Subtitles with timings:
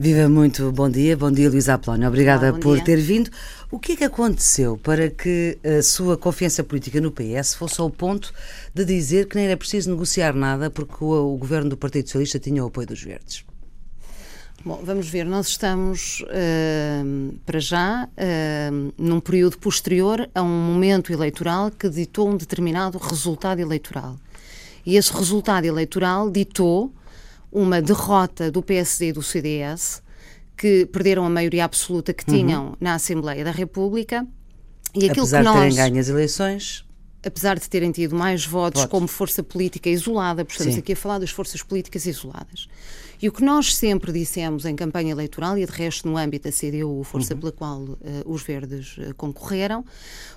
[0.00, 1.16] Viva muito, bom dia.
[1.16, 2.06] Bom dia, Luísa Apolónio.
[2.06, 2.84] Obrigada Olá, por dia.
[2.84, 3.28] ter vindo.
[3.68, 7.90] O que é que aconteceu para que a sua confiança política no PS fosse ao
[7.90, 8.32] ponto
[8.72, 12.38] de dizer que nem era preciso negociar nada porque o, o governo do Partido Socialista
[12.38, 13.44] tinha o apoio dos Verdes?
[14.64, 21.12] Bom, vamos ver, nós estamos uh, para já uh, num período posterior a um momento
[21.12, 24.16] eleitoral que ditou um determinado resultado eleitoral.
[24.86, 26.92] E esse resultado eleitoral ditou
[27.50, 30.02] uma derrota do PSD e do CDS,
[30.56, 32.76] que perderam a maioria absoluta que tinham uhum.
[32.80, 34.26] na Assembleia da República.
[34.94, 36.84] E aquilo Apesar que nós, de terem ganho as eleições.
[37.24, 38.90] Apesar de terem tido mais votos, votos.
[38.90, 40.80] como força política isolada, porque estamos Sim.
[40.80, 42.68] aqui a falar das forças políticas isoladas.
[43.20, 46.52] E o que nós sempre dissemos em campanha eleitoral, e de resto no âmbito da
[46.54, 47.40] CDU, força uhum.
[47.40, 49.84] pela qual uh, os verdes uh, concorreram,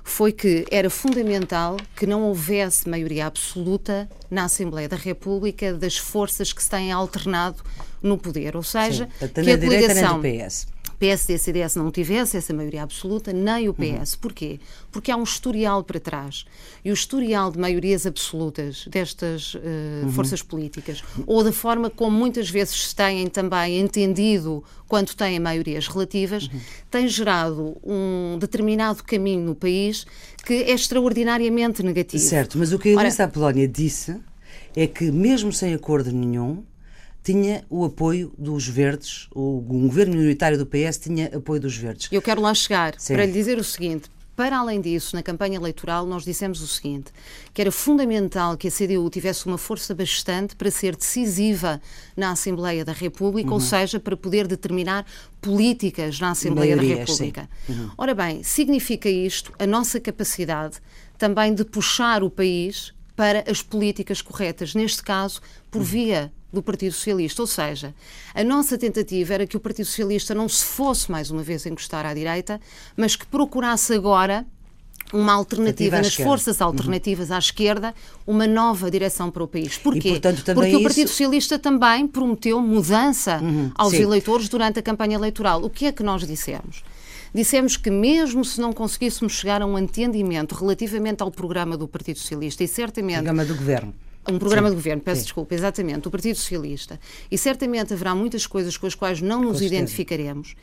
[0.04, 6.52] foi que era fundamental que não houvesse maioria absoluta na Assembleia da República das forças
[6.52, 7.64] que se têm alternado
[8.02, 8.56] no poder.
[8.56, 10.22] Ou seja, Sim, que a coligação.
[10.22, 10.68] PS.
[11.02, 14.14] PSD e CDS não tivesse essa maioria absoluta, nem o PS.
[14.14, 14.20] Uhum.
[14.22, 14.60] Porquê?
[14.92, 16.46] Porque há um historial para trás.
[16.86, 19.60] E o historial de maiorias absolutas destas uh,
[20.04, 20.12] uhum.
[20.12, 25.88] forças políticas, ou da forma como muitas vezes se têm também entendido quando têm maiorias
[25.88, 26.60] relativas, uhum.
[26.92, 30.06] tem gerado um determinado caminho no país
[30.46, 32.22] que é extraordinariamente negativo.
[32.22, 34.20] Certo, mas o que a Elisa Polónia disse
[34.76, 36.64] é que, mesmo sem acordo nenhum,
[37.24, 42.10] tinha o apoio dos verdes, o, governo minoritário do PS tinha apoio dos verdes.
[42.12, 43.14] Eu quero lá chegar Sim.
[43.14, 44.10] para lhe dizer o seguinte.
[44.36, 47.12] Para além disso, na campanha eleitoral, nós dissemos o seguinte:
[47.54, 51.80] que era fundamental que a CDU tivesse uma força bastante para ser decisiva
[52.18, 53.56] na Assembleia da República, uhum.
[53.56, 55.06] ou seja, para poder determinar
[55.40, 57.50] políticas na Assembleia Maiorias, da República.
[57.70, 57.92] Uhum.
[57.98, 60.78] Ora bem, significa isto a nossa capacidade
[61.18, 65.40] também de puxar o país para as políticas corretas, neste caso,
[65.70, 65.86] por uhum.
[65.86, 67.42] via do Partido Socialista.
[67.42, 67.94] Ou seja,
[68.34, 72.06] a nossa tentativa era que o Partido Socialista não se fosse mais uma vez encostar
[72.06, 72.60] à direita,
[72.96, 74.46] mas que procurasse agora
[75.14, 76.30] uma alternativa nas esquerda.
[76.30, 76.68] forças uhum.
[76.68, 77.36] alternativas uhum.
[77.36, 77.94] à esquerda,
[78.26, 79.78] uma nova direção para o país.
[79.78, 80.10] Porquê?
[80.10, 80.80] E, portanto, Porque isso...
[80.80, 83.72] o Partido Socialista também prometeu mudança uhum.
[83.76, 84.04] aos Sim.
[84.04, 85.64] eleitores durante a campanha eleitoral.
[85.64, 86.84] O que é que nós dissemos?
[87.34, 92.20] Dissemos que mesmo se não conseguíssemos chegar a um entendimento relativamente ao programa do Partido
[92.20, 93.20] Socialista e certamente...
[93.20, 93.94] O programa do Governo
[94.28, 94.76] um programa Sim.
[94.76, 95.26] de governo, peço Sim.
[95.26, 97.00] desculpa, exatamente, o Partido Socialista.
[97.30, 100.56] E certamente haverá muitas coisas com as quais não nos identificaremos.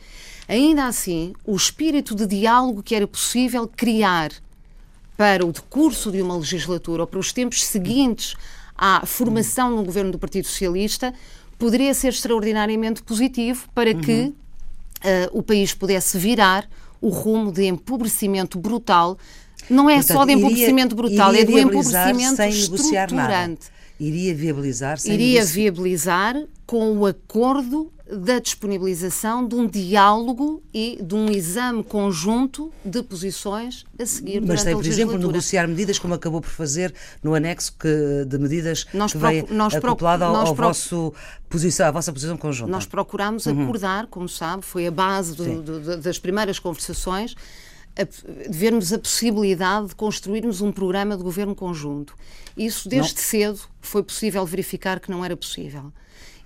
[0.47, 4.31] Ainda assim, o espírito de diálogo que era possível criar
[5.17, 8.35] para o decurso de uma legislatura ou para os tempos seguintes
[8.75, 11.13] à formação no governo do Partido Socialista
[11.57, 14.29] poderia ser extraordinariamente positivo para que uhum.
[14.29, 16.69] uh, o país pudesse virar
[17.01, 19.17] o rumo de empobrecimento brutal
[19.69, 23.57] não é Portanto, só de empobrecimento iria, brutal, iria é do empobrecimento sem negociar nada.
[23.99, 31.13] Iria viabilizar sem Iria viabilizar com o acordo da disponibilização de um diálogo e de
[31.13, 36.41] um exame conjunto de posições a seguir Mas tem, por exemplo, negociar medidas como acabou
[36.41, 41.13] por fazer no anexo que, de medidas nós que veio nós acoplada ao, ao vosso
[41.47, 42.71] posição, à vossa posição conjunta.
[42.71, 43.63] Nós procuramos uhum.
[43.63, 47.35] acordar, como sabe, foi a base do, do, das primeiras conversações
[48.05, 52.15] de vermos a possibilidade de construirmos um programa de governo conjunto.
[52.55, 53.21] Isso, desde não.
[53.21, 55.91] cedo, foi possível verificar que não era possível.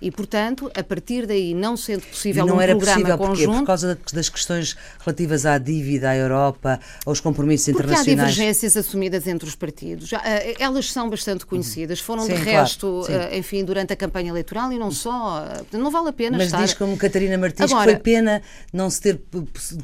[0.04, 3.46] E, portanto, a partir daí, não sendo possível não um era programa possível, conjunto...
[3.46, 3.58] Porquê?
[3.60, 8.18] Por causa das questões relativas à dívida, à Europa, aos compromissos porque internacionais?
[8.18, 10.12] Porque há divergências assumidas entre os partidos.
[10.12, 12.00] Eh, elas são bastante conhecidas.
[12.00, 15.42] Foram, sim, de resto, claro, eh, enfim, durante a campanha eleitoral e não só.
[15.72, 16.62] Eh, não vale a pena Mas estar...
[16.62, 18.42] diz como Catarina Martins Agora, que foi pena
[18.74, 19.22] não se, ter,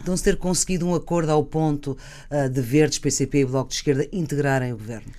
[0.06, 1.96] não se ter conseguido um acordo ao ponto
[2.52, 5.10] de Verdes, PCP e Bloco de Esquerda integrarem o governo.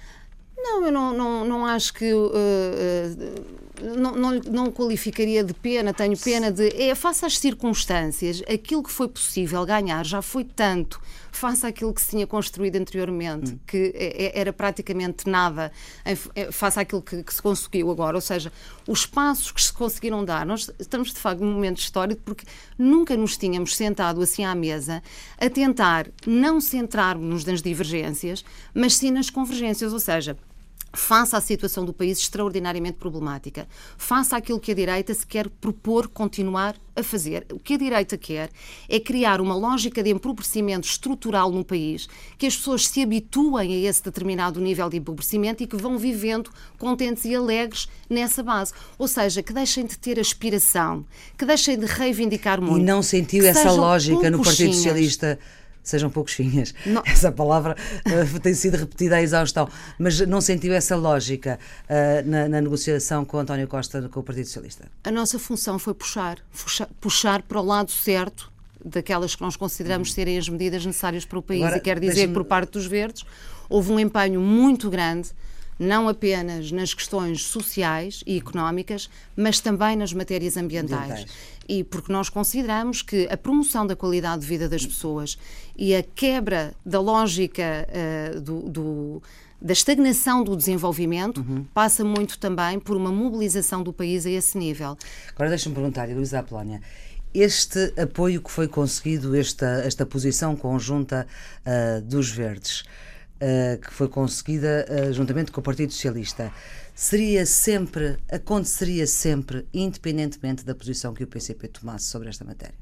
[0.56, 2.14] Não, eu não, não, não acho que.
[2.14, 6.70] Uh, uh, não, não, não qualificaria de pena, tenho pena de.
[6.82, 11.00] É, face às circunstâncias, aquilo que foi possível ganhar já foi tanto
[11.32, 13.60] face àquilo que se tinha construído anteriormente, hum.
[13.66, 15.72] que é, é, era praticamente nada
[16.04, 18.18] é, face àquilo que, que, se conseguiu agora.
[18.18, 18.52] Ou seja,
[18.88, 22.46] os passos que se conseguiram dar, nós estamos de facto num momento histórico porque
[22.78, 25.02] nunca nos tínhamos sentado assim à mesa
[25.38, 29.94] a tentar não centrarmos nas divergências, mas sim nas convergências.
[29.94, 30.38] Ou seja,
[30.94, 33.68] face à situação do país extraordinariamente problemática,
[33.98, 37.46] face àquilo que a direita se quer propor continuar a fazer.
[37.52, 38.50] O que a direita quer
[38.90, 42.08] é criar uma lógica de empobrecimento estrutural no país,
[42.38, 46.50] que as pessoas se habituem a esse determinado nível de empobrecimento e que vão vivendo
[46.78, 48.74] contentes e alegres nessa base.
[48.98, 51.06] Ou seja, que deixem de ter aspiração,
[51.38, 52.80] que deixem de reivindicar muito.
[52.80, 55.40] E não sentiu essa lógica no Partido Socialista
[55.84, 56.74] sejam poucos finhas.
[56.86, 57.02] Não.
[57.08, 57.76] Essa palavra
[58.06, 59.68] uh, tem sido repetida à exaustão.
[59.98, 64.46] Mas não sentiu essa lógica uh, na, na, negociação com António Costa com o Partido
[64.46, 64.86] Socialista?
[65.04, 68.52] A nossa função foi puxar, puxar, puxar para o lado certo
[68.84, 70.14] daquelas que nós consideramos hum.
[70.14, 71.62] serem as medidas necessárias para o país.
[71.62, 73.24] Agora, e quer dizer por parte dos verdes,
[73.70, 75.30] houve um empenho muito grande
[75.82, 81.02] não apenas nas questões sociais e económicas, mas também nas matérias ambientais.
[81.02, 81.32] ambientais.
[81.68, 85.40] E porque nós consideramos que a promoção da qualidade de vida das pessoas
[85.76, 89.24] e a quebra da lógica uh, do, do
[89.60, 91.64] da estagnação do desenvolvimento uhum.
[91.72, 94.98] passa muito também por uma mobilização do país a esse nível.
[95.36, 96.82] Agora deixa-me perguntar, Luísa Apolónia,
[97.32, 101.28] este apoio que foi conseguido, esta, esta posição conjunta
[101.64, 102.84] uh, dos verdes,
[103.84, 106.52] que foi conseguida uh, juntamente com o Partido Socialista,
[106.94, 112.76] seria sempre, aconteceria sempre, independentemente da posição que o PCP tomasse sobre esta matéria?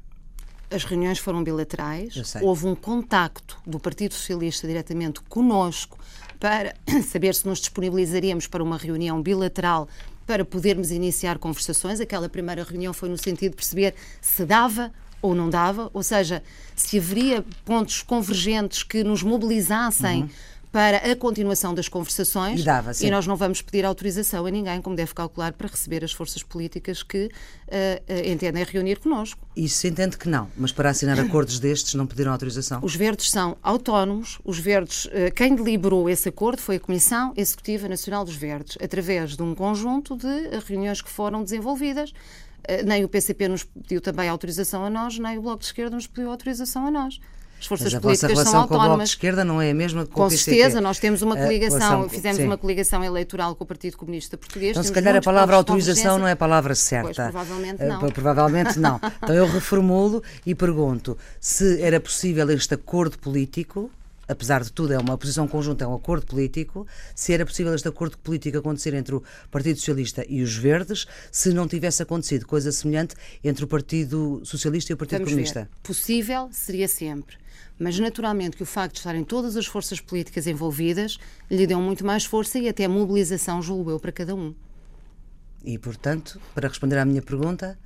[0.70, 5.98] As reuniões foram bilaterais, houve um contacto do Partido Socialista diretamente conosco
[6.38, 6.74] para
[7.10, 9.88] saber se nos disponibilizaríamos para uma reunião bilateral
[10.26, 12.00] para podermos iniciar conversações.
[12.00, 14.92] Aquela primeira reunião foi no sentido de perceber se dava
[15.22, 16.42] ou não dava, ou seja,
[16.74, 20.22] se haveria pontos convergentes que nos mobilizassem.
[20.22, 20.30] Uhum
[20.72, 24.80] para a continuação das conversações e, dava, e, nós não vamos pedir autorização a ninguém,
[24.80, 29.40] como deve calcular, para receber as forças políticas que uh, uh, entendem reunir connosco.
[29.56, 32.80] Isso se entende que não, mas para assinar acordos destes não pediram autorização?
[32.82, 37.88] Os verdes são autónomos, os verdes, uh, quem deliberou esse acordo foi a Comissão Executiva
[37.88, 42.12] Nacional dos Verdes, através de um conjunto de reuniões que foram desenvolvidas
[42.84, 46.06] nem o PCP nos pediu também autorização a nós, nem o Bloco de Esquerda nos
[46.06, 47.20] pediu autorização a nós.
[47.60, 48.68] As forças Mas políticas a são autónomas.
[48.68, 51.20] Com o Bloco de Esquerda não é a mesma com, com o certeza, nós temos
[51.20, 52.46] uma coligação, fizemos sim.
[52.46, 54.70] uma coligação eleitoral com o Partido Comunista Português.
[54.70, 57.04] Então, se calhar a palavra autorização não é a palavra certa.
[57.04, 57.98] Pois, provavelmente não.
[57.98, 59.00] Uh, provavelmente não.
[59.22, 63.90] então eu reformulo e pergunto se era possível este acordo político
[64.30, 67.88] apesar de tudo, é uma posição conjunta, é um acordo político, se era possível este
[67.88, 72.70] acordo político acontecer entre o Partido Socialista e os Verdes, se não tivesse acontecido coisa
[72.70, 75.60] semelhante entre o Partido Socialista e o Partido Vamos Comunista.
[75.62, 75.68] Ver.
[75.82, 77.36] Possível seria sempre.
[77.78, 81.18] Mas naturalmente que o facto de estarem todas as forças políticas envolvidas
[81.50, 84.54] lhe deu muito mais força e até mobilização, julgo eu, para cada um.
[85.64, 87.78] E, portanto, para responder à minha pergunta,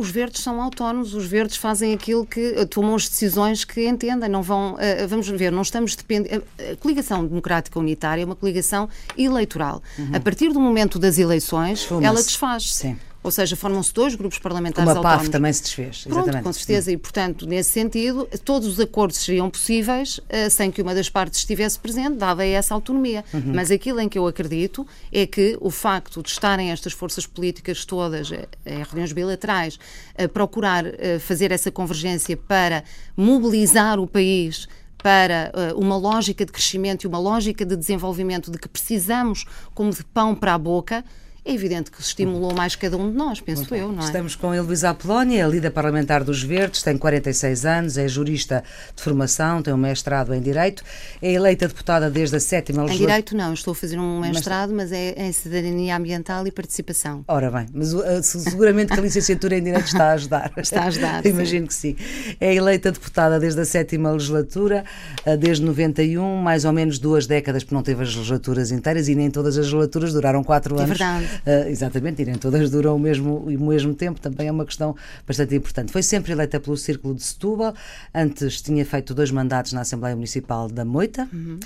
[0.00, 4.28] os verdes são autónomos, os verdes fazem aquilo que eh, tomam as decisões que entendem,
[4.28, 6.40] não vão, uh, vamos ver, não estamos dependentes.
[6.58, 9.82] A coligação democrática unitária é uma coligação eleitoral.
[9.98, 10.10] Uhum.
[10.14, 12.72] A partir do momento das eleições, ela desfaz.
[12.74, 12.96] Sim.
[13.22, 15.28] Ou seja, formam-se dois grupos parlamentares Como a PAF autónomos.
[15.28, 16.02] também se desfez.
[16.04, 16.44] Pronto, exatamente.
[16.44, 16.90] com certeza.
[16.90, 21.40] E, portanto, nesse sentido, todos os acordos seriam possíveis uh, sem que uma das partes
[21.40, 23.24] estivesse presente, dada essa autonomia.
[23.32, 23.52] Uhum.
[23.54, 27.84] Mas aquilo em que eu acredito é que o facto de estarem estas forças políticas
[27.84, 29.78] todas eh, em reuniões bilaterais
[30.16, 32.82] a procurar uh, fazer essa convergência para
[33.16, 34.66] mobilizar o país
[35.02, 39.44] para uh, uma lógica de crescimento e uma lógica de desenvolvimento de que precisamos
[39.74, 41.04] como de pão para a boca,
[41.50, 44.06] é evidente que estimulou mais cada um de nós, penso Muito eu, não é?
[44.06, 48.62] Estamos com Heloísa Apolónia, líder parlamentar dos Verdes, tem 46 anos, é jurista
[48.94, 50.84] de formação, tem um mestrado em Direito,
[51.20, 53.02] é eleita deputada desde a sétima legislatura.
[53.02, 57.24] Em Direito não, estou a fazer um mestrado, mas é em Cidadania Ambiental e Participação.
[57.26, 60.52] Ora bem, mas uh, seguramente que a licenciatura em Direito está a ajudar.
[60.60, 61.96] Está a ajudar, Imagino que sim.
[62.40, 64.84] É eleita deputada desde a sétima legislatura,
[65.26, 69.14] uh, desde 91, mais ou menos duas décadas, porque não teve as legislaturas inteiras e
[69.14, 71.00] nem todas as legislaturas duraram quatro é anos.
[71.00, 71.39] É verdade.
[71.46, 74.94] Uh, exatamente, e nem todas duram o mesmo, o mesmo tempo, também é uma questão
[75.26, 75.92] bastante importante.
[75.92, 77.74] Foi sempre eleita pelo Círculo de Setúbal,
[78.14, 81.28] antes tinha feito dois mandatos na Assembleia Municipal da Moita.
[81.32, 81.58] Uhum.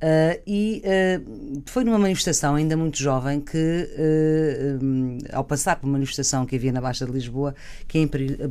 [0.00, 5.86] Uh, e uh, foi numa manifestação ainda muito jovem que, uh, um, ao passar por
[5.86, 7.54] uma manifestação que havia na Baixa de Lisboa,
[7.86, 7.98] que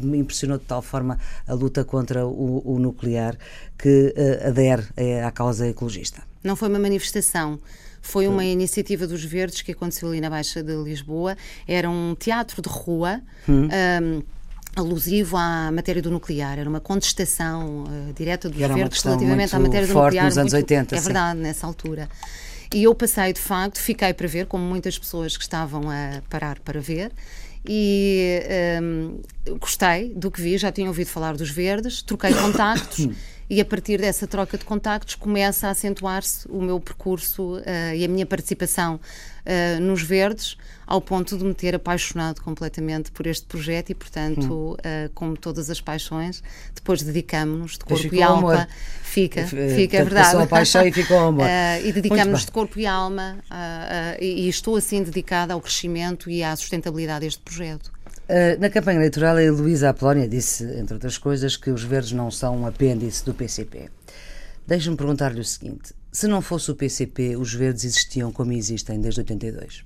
[0.03, 3.35] me impressionou de tal forma a luta contra o, o nuclear
[3.79, 4.13] que
[4.45, 4.83] adere
[5.25, 6.21] à causa ecologista.
[6.43, 7.59] Não foi uma manifestação
[8.01, 11.37] foi uma iniciativa dos Verdes que aconteceu ali na Baixa de Lisboa.
[11.67, 13.21] Era um teatro de rua.
[13.47, 13.67] Hum.
[14.01, 14.23] Um,
[14.75, 19.87] alusivo à matéria do nuclear, era uma contestação uh, direta dos verdes relativamente à matéria
[19.87, 20.25] do nuclear.
[20.25, 22.07] Nos anos 80, é verdade, nessa altura.
[22.73, 26.59] E eu passei, de facto, fiquei para ver, como muitas pessoas que estavam a parar
[26.59, 27.11] para ver,
[27.67, 28.41] e
[28.81, 29.19] um,
[29.59, 33.07] gostei do que vi, já tinha ouvido falar dos verdes, troquei contactos
[33.49, 37.63] e a partir dessa troca de contactos começa a acentuar-se o meu percurso uh,
[37.95, 43.25] e a minha participação uh, nos Verdes, ao ponto de me ter apaixonado completamente por
[43.25, 46.43] este projeto e, portanto, uh, como todas as paixões,
[46.75, 48.67] depois dedicamos-nos de corpo e alma.
[49.01, 50.25] Fica, fica, é verdade.
[50.27, 51.47] Passou a paixão e ficou amor.
[51.83, 53.39] e dedicamos-nos de corpo e alma
[54.19, 57.91] e, e estou assim dedicada ao crescimento e à sustentabilidade deste projeto.
[58.29, 62.29] Uh, na campanha eleitoral, a Luísa Apolónia disse, entre outras coisas, que os verdes não
[62.29, 63.89] são um apêndice do PCP.
[64.67, 69.21] Deixe-me perguntar-lhe o seguinte: se não fosse o PCP, os verdes existiam como existem desde
[69.21, 69.83] 82?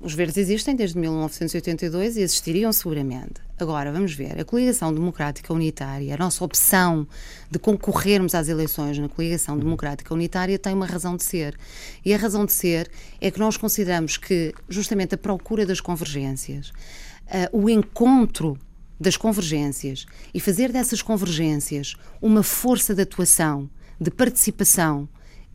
[0.00, 3.40] Os verdes existem desde 1982 e existiriam seguramente.
[3.58, 7.06] Agora, vamos ver, a coligação democrática unitária, a nossa opção
[7.50, 11.56] de concorrermos às eleições na coligação democrática unitária tem uma razão de ser.
[12.04, 16.68] E a razão de ser é que nós consideramos que justamente a procura das convergências,
[16.68, 18.58] uh, o encontro
[19.00, 25.08] das convergências e fazer dessas convergências uma força de atuação, de participação,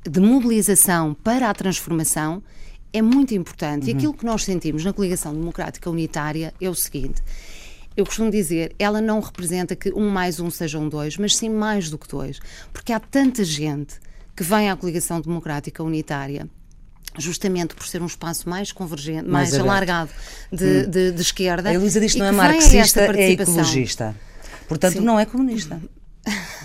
[0.04, 2.42] de mobilização para a transformação
[2.92, 3.84] é muito importante.
[3.84, 3.90] Uhum.
[3.90, 7.22] E aquilo que nós sentimos na coligação democrática unitária é o seguinte.
[7.96, 11.90] Eu costumo dizer, ela não representa que um mais um sejam dois, mas sim mais
[11.90, 12.40] do que dois.
[12.72, 13.96] Porque há tanta gente
[14.36, 16.48] que vem à coligação democrática unitária
[17.18, 20.12] justamente por ser um espaço mais convergente, mais, mais alargado
[20.52, 20.90] de, hum.
[20.90, 21.70] de, de, esquerda.
[21.70, 24.16] A Elisa diz que não é marxista, é ecologista.
[24.68, 25.00] Portanto, Sim.
[25.00, 25.82] não é comunista.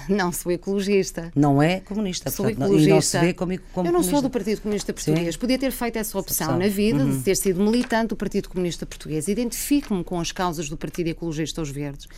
[0.15, 1.33] Não, sou ecologista.
[1.35, 2.31] Não é comunista.
[2.31, 2.89] Sou portanto, ecologista.
[2.89, 4.11] Não, não se vê como, como Eu não comunista.
[4.11, 5.35] sou do Partido Comunista Português.
[5.35, 5.41] Sim.
[5.41, 6.59] Podia ter feito essa opção, opção.
[6.59, 7.17] na vida, uhum.
[7.17, 9.29] de ter sido militante do Partido Comunista Português.
[9.29, 12.09] Identifico-me com as causas do Partido Ecologista aos Verdes.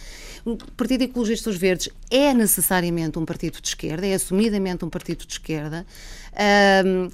[0.44, 5.26] O Partido Ecologista aos Verdes é necessariamente um partido de esquerda, é assumidamente um partido
[5.26, 5.86] de esquerda.
[6.84, 7.08] Um,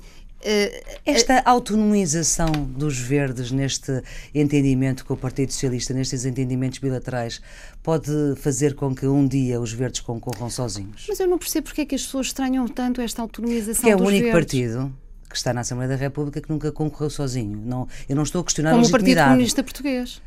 [1.05, 4.03] Esta autonomização dos verdes neste
[4.35, 7.41] entendimento com o Partido Socialista, nestes entendimentos bilaterais,
[7.83, 11.07] pode fazer com que um dia os verdes concorram sozinhos?
[11.09, 13.97] Mas eu não percebo porque é que as pessoas estranham tanto esta autonomização que é
[13.97, 14.33] o único verdes.
[14.33, 14.93] partido
[15.29, 17.59] que está na Assembleia da República que nunca concorreu sozinho.
[17.65, 19.15] Não, eu não estou a questionar Como a legitimidade.
[19.15, 20.23] Como o Partido Comunista Português.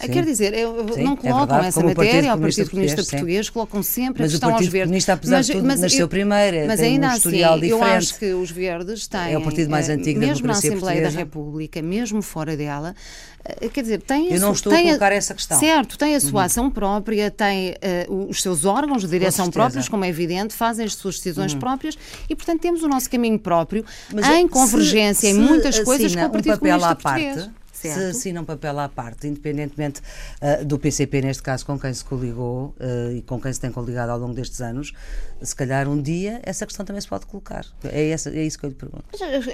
[0.00, 0.12] Sim.
[0.12, 3.82] Quer dizer, eu, Sim, não é colocam é essa matéria ao Partido Comunista Português, colocam
[3.82, 4.82] sempre mas a questão aos verdes.
[4.82, 7.60] Comunista, apesar mas, de tudo, mas nasceu eu, primeiro, mas tem ainda um historial assim,
[7.60, 7.84] diferente.
[7.84, 10.76] Eu acho que os verdes têm, é o partido mais antigo mesmo da democracia na
[10.76, 11.16] Assembleia portuguesa.
[11.16, 12.94] da República, mesmo fora dela,
[13.44, 15.58] eh, quer dizer, tem Eu não estou a colocar essa questão.
[15.58, 16.46] Certo, tem a sua uhum.
[16.46, 17.70] ação própria, tem
[18.08, 21.60] uh, os seus órgãos de direção próprios, como é evidente, fazem as suas decisões uhum.
[21.60, 21.96] próprias
[22.28, 26.24] e, portanto, temos o nosso caminho próprio mas, em convergência se, em muitas coisas com
[26.24, 27.36] o Partido um papel Comunista à Português.
[27.36, 27.98] Parte, Certo.
[27.98, 32.04] se assina um papel à parte, independentemente uh, do PCP, neste caso, com quem se
[32.04, 34.92] coligou uh, e com quem se tem coligado ao longo destes anos,
[35.40, 37.64] se calhar um dia essa questão também se pode colocar.
[37.84, 39.04] É, essa, é isso que eu lhe pergunto.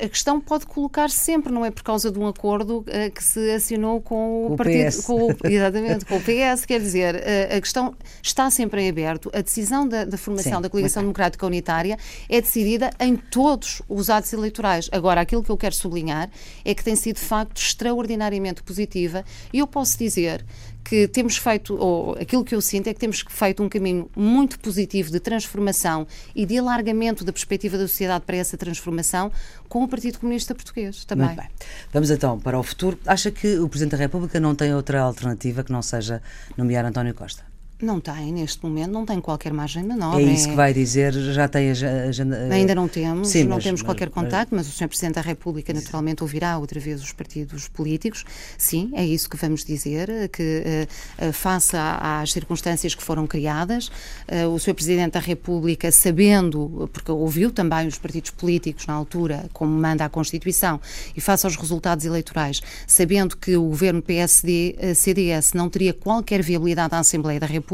[0.02, 3.50] A questão pode colocar sempre, não é por causa de um acordo uh, que se
[3.52, 4.88] assinou com o, o partido.
[4.88, 5.04] PS.
[5.04, 6.64] Com o, exatamente, com o PS.
[6.66, 9.30] Quer dizer, a questão está sempre em aberto.
[9.32, 11.96] A decisão da, da formação Sim, da Coligação Democrática Unitária
[12.28, 14.88] é decidida em todos os atos eleitorais.
[14.92, 16.28] Agora, aquilo que eu quero sublinhar
[16.64, 20.44] é que tem sido de facto extraordinário extraordinariamente positiva e eu posso dizer
[20.82, 24.58] que temos feito, ou aquilo que eu sinto é que temos feito um caminho muito
[24.58, 29.30] positivo de transformação e de alargamento da perspectiva da sociedade para essa transformação
[29.68, 31.26] com o Partido Comunista Português também.
[31.26, 31.48] Muito bem.
[31.92, 32.98] Vamos então para o futuro.
[33.04, 36.22] Acha que o Presidente da República não tem outra alternativa que não seja
[36.56, 37.55] nomear António Costa?
[37.82, 40.22] Não tem, neste momento, não tem qualquer margem de manobra.
[40.22, 41.72] É isso que vai dizer, já tem a
[42.08, 42.48] agenda.
[42.50, 44.88] Ainda não temos, Sim, não mas, temos qualquer mas, contacto, mas o Sr.
[44.88, 48.24] Presidente da República naturalmente ouvirá outra vez os partidos políticos.
[48.56, 50.88] Sim, é isso que vamos dizer, que
[51.20, 54.72] uh, face às circunstâncias que foram criadas, uh, o Sr.
[54.72, 60.08] Presidente da República, sabendo, porque ouviu também os partidos políticos na altura, como manda a
[60.08, 60.80] Constituição,
[61.14, 67.00] e face aos resultados eleitorais, sabendo que o governo PSD-CDS não teria qualquer viabilidade à
[67.00, 67.65] Assembleia da República,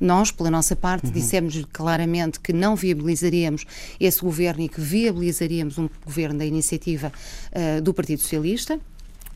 [0.00, 1.12] Nós, pela nossa parte, uhum.
[1.12, 3.64] dissemos claramente que não viabilizaríamos
[3.98, 7.12] esse governo e que viabilizaríamos um governo da iniciativa
[7.52, 8.78] uh, do Partido Socialista.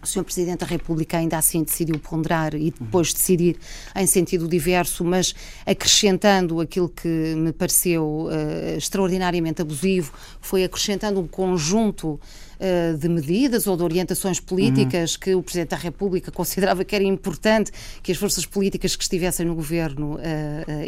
[0.02, 0.24] O Sr.
[0.24, 3.56] Presidente da República ainda assim decidiu ponderar e depois decidir
[3.94, 5.34] em sentido diverso, mas
[5.66, 12.20] acrescentando aquilo que me pareceu uh, extraordinariamente abusivo, foi acrescentando um conjunto
[12.60, 15.20] uh, de medidas ou de orientações políticas uhum.
[15.20, 17.72] que o Presidente da República considerava que era importante
[18.02, 20.20] que as forças políticas que estivessem no governo uh,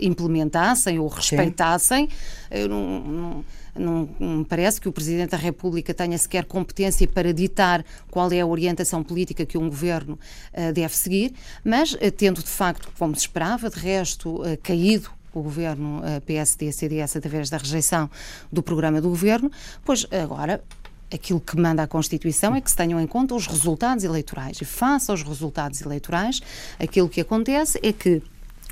[0.01, 2.09] implementassem ou respeitassem.
[2.51, 3.45] Eu não, não
[3.79, 8.41] não, me parece que o Presidente da República tenha sequer competência para ditar qual é
[8.41, 10.19] a orientação política que um governo
[10.53, 11.33] uh, deve seguir,
[11.65, 17.15] mas uh, tendo de facto, como se esperava, de resto, uh, caído o governo PSD-CDS
[17.15, 18.11] através da rejeição
[18.51, 19.53] do programa do governo,
[19.85, 20.65] pois agora
[21.13, 24.61] aquilo que manda a Constituição é que se tenham em conta os resultados eleitorais.
[24.61, 26.41] E face aos resultados eleitorais,
[26.79, 28.23] aquilo que acontece é que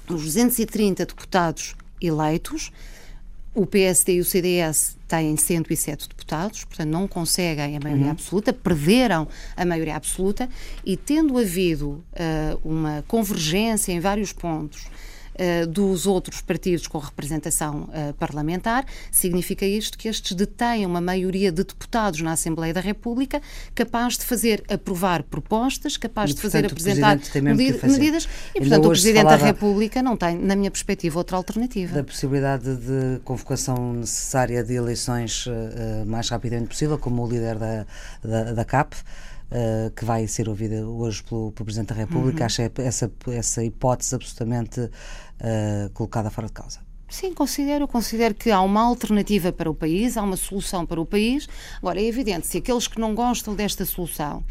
[0.09, 2.71] os 230 deputados eleitos
[3.57, 8.11] o PSD e o CDS têm 107 deputados, portanto não conseguem a maioria uhum.
[8.11, 9.27] absoluta, perderam
[9.57, 10.47] a maioria absoluta
[10.85, 14.89] e tendo havido uh, uma convergência em vários pontos
[15.39, 21.51] uh, dos outros partidos com representação uh, parlamentar, significa isto que estes detêm uma maioria
[21.53, 23.41] de deputados na Assembleia da República
[23.75, 28.61] capaz de fazer aprovar propostas, capaz e, de fazer portanto, apresentar medida, medidas e, Ainda
[28.61, 31.95] portanto, o Presidente da República não tem, na minha perspectiva, outra alternativa.
[31.95, 37.87] Da possibilidade de convocação necessária de eleições uh, mais rapidamente possível, como o líder da,
[38.23, 38.97] da, da CAP.
[39.47, 42.47] Uh, que vai ser ouvida hoje pelo, pelo Presidente da República, uhum.
[42.47, 46.81] acha essa, essa hipótese absolutamente uh, colocada fora de causa.
[47.09, 51.07] Sim, considero, considero que há uma alternativa para o país, há uma solução para o
[51.07, 51.49] país.
[51.79, 54.45] Agora, é evidente, se aqueles que não gostam desta solução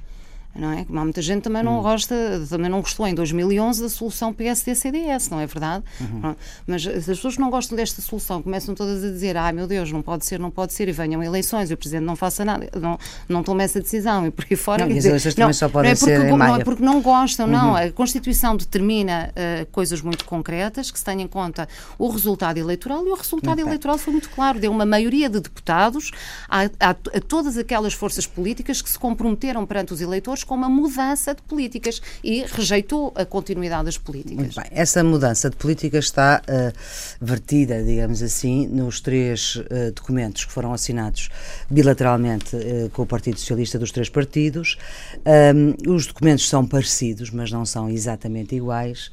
[0.55, 0.85] não é?
[0.85, 1.81] Como há muita gente também não hum.
[1.81, 2.15] gosta,
[2.49, 5.83] também não gostou em 2011 da solução PSD-CDS, não é verdade?
[5.99, 6.35] Uhum.
[6.65, 9.53] Mas se as pessoas que não gostam desta solução começam todas a dizer, ai ah,
[9.53, 12.15] meu Deus, não pode ser, não pode ser, e venham eleições e o Presidente não
[12.15, 12.97] faça nada, não,
[13.27, 14.85] não tome essa decisão e por aí fora.
[14.85, 16.51] Não, dizer, as eleições também só podem não é porque, ser em maio.
[16.51, 17.51] Não é porque não gostam, uhum.
[17.51, 17.75] não.
[17.75, 23.05] A Constituição determina uh, coisas muito concretas, que se tenha em conta o resultado eleitoral
[23.05, 26.11] e o resultado eleitoral foi muito claro, deu uma maioria de deputados
[26.47, 30.69] a, a, a todas aquelas forças políticas que se comprometeram perante os eleitores com uma
[30.69, 34.37] mudança de políticas e rejeitou a continuidade das políticas.
[34.37, 34.69] Muito bem.
[34.71, 36.73] Essa mudança de políticas está uh,
[37.19, 41.29] vertida, digamos assim, nos três uh, documentos que foram assinados
[41.69, 44.77] bilateralmente uh, com o Partido Socialista dos três partidos.
[45.25, 49.11] Um, os documentos são parecidos, mas não são exatamente iguais.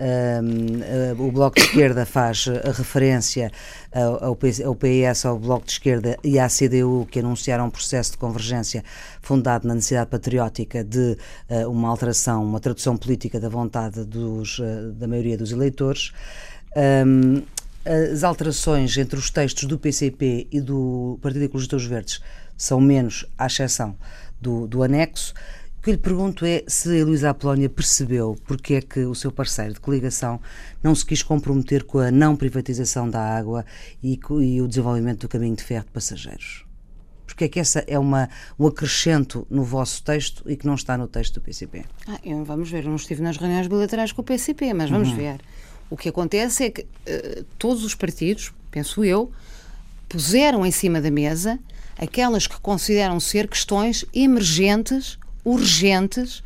[0.00, 3.52] Uh, o Bloco de Esquerda faz uh, referência
[3.92, 8.16] ao, ao PS, ao Bloco de Esquerda e à CDU, que anunciaram um processo de
[8.16, 8.82] convergência
[9.20, 11.18] fundado na necessidade patriótica de
[11.50, 14.58] uh, uma alteração, uma tradução política da vontade dos,
[14.94, 16.12] da maioria dos eleitores.
[16.74, 17.42] Um,
[17.84, 22.20] as alterações entre os textos do PCP e do Partido Ecologista dos Verdes
[22.56, 23.96] são menos, à exceção
[24.40, 25.34] do, do anexo.
[25.80, 29.32] O que lhe pergunto é se a Luísa Apolónia percebeu porque é que o seu
[29.32, 30.38] parceiro de coligação
[30.82, 33.64] não se quis comprometer com a não privatização da água
[34.02, 36.66] e, e o desenvolvimento do caminho de ferro de passageiros.
[37.24, 40.98] Porque é que essa é uma, um acrescento no vosso texto e que não está
[40.98, 41.86] no texto do PCP?
[42.06, 45.08] Ah, eu, vamos ver, eu não estive nas reuniões bilaterais com o PCP, mas vamos
[45.08, 45.16] uhum.
[45.16, 45.40] ver.
[45.88, 49.32] O que acontece é que uh, todos os partidos, penso eu,
[50.10, 51.58] puseram em cima da mesa
[51.96, 55.18] aquelas que consideram ser questões emergentes
[55.52, 56.44] urgentes uh,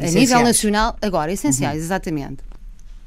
[0.00, 1.84] uh, a nível nacional, agora, essenciais, uhum.
[1.84, 2.53] exatamente.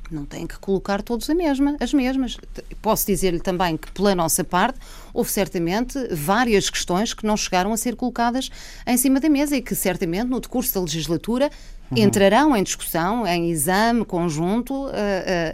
[0.09, 2.37] Não tem que colocar todos a mesma, as mesmas.
[2.81, 4.79] Posso dizer-lhe também que, pela nossa parte,
[5.13, 8.49] houve certamente várias questões que não chegaram a ser colocadas
[8.85, 11.51] em cima da mesa e que, certamente, no decurso da legislatura,
[11.91, 11.97] uhum.
[11.97, 14.91] entrarão em discussão, em exame conjunto uh, uh,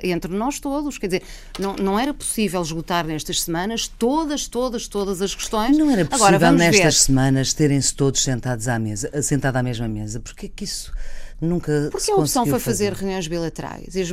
[0.03, 0.99] entre nós todos.
[0.99, 1.23] Quer dizer,
[1.57, 5.75] não, não era possível esgotar nestas semanas todas, todas, todas as questões.
[5.77, 6.93] Não era possível Agora, nestas ver.
[6.93, 10.19] semanas terem-se todos sentados à mesa, sentados à mesma mesa.
[10.19, 10.91] Porquê que isso
[11.43, 14.09] nunca Porque a opção foi fazer, fazer reuniões bilaterais e as,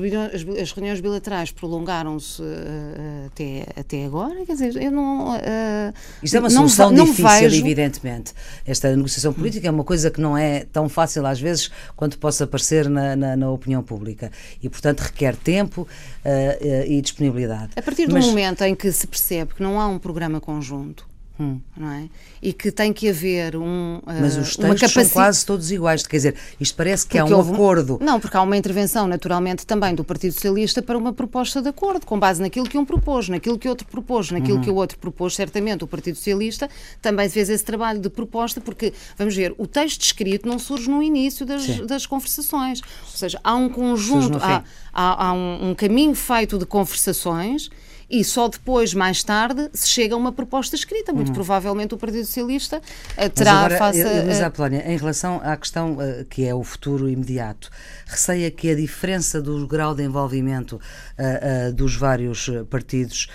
[0.60, 5.36] as, reuniões bilaterais prolongaram-se uh, até, até agora, quer dizer, eu não.
[5.36, 7.64] Uh, Isto é uma solução não, difícil, vejo...
[7.64, 8.32] evidentemente.
[8.66, 12.46] Esta negociação política é uma coisa que não é tão fácil às vezes quanto possa
[12.46, 14.30] parecer na, na, na opinião pública
[14.62, 17.72] e, portanto, requer tempo uh, e disponibilidade.
[17.76, 18.26] A partir do Mas...
[18.26, 21.09] momento em que se percebe que não há um programa conjunto,
[21.40, 21.58] Hum.
[21.74, 22.08] Não é?
[22.42, 24.90] E que tem que haver um, Mas os textos capaci...
[24.90, 27.54] são quase todos iguais, quer dizer, isto parece que porque há um houve...
[27.54, 27.98] acordo.
[28.02, 32.04] Não, porque há uma intervenção, naturalmente, também do Partido Socialista para uma proposta de acordo,
[32.04, 34.62] com base naquilo que um propôs, naquilo que outro propôs, naquilo uhum.
[34.62, 36.68] que o outro propôs, certamente o Partido Socialista
[37.00, 41.02] também fez esse trabalho de proposta, porque, vamos ver, o texto escrito não surge no
[41.02, 42.82] início das, das conversações.
[42.82, 47.70] Ou seja, há um conjunto, há, há, há um, um caminho feito de conversações
[48.10, 51.12] e só depois, mais tarde, se chega a uma proposta escrita.
[51.12, 51.34] Muito uhum.
[51.34, 54.24] provavelmente o Partido Socialista uh, terá Mas agora, face a.
[54.24, 57.70] Mas, Apolónia, em relação à questão uh, que é o futuro imediato,
[58.06, 63.28] receia que a diferença do grau de envolvimento uh, dos vários partidos